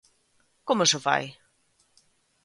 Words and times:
¿Como 0.67 0.83
se 0.91 0.97
fai? 1.05 1.25